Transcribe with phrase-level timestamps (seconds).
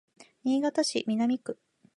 [0.43, 1.59] 新潟市南区